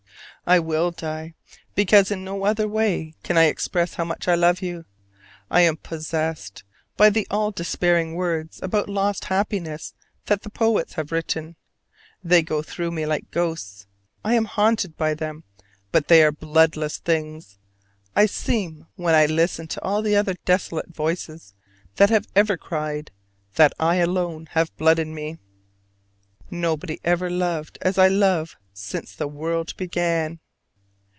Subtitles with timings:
[0.47, 1.35] I will die,
[1.75, 4.85] because in no other way can I express how much I love you.
[5.51, 6.63] I am possessed
[6.97, 9.93] by all the despairing words about lost happiness
[10.25, 11.57] that the poets have written.
[12.23, 13.85] They go through me like ghosts:
[14.25, 15.43] I am haunted by them:
[15.91, 17.59] but they are bloodless things.
[18.17, 21.53] It seems when I listen to all the other desolate voices
[21.97, 23.11] that have ever cried,
[23.57, 25.37] that I alone have blood in me.
[26.49, 30.39] Nobody ever loved as I love since the world began.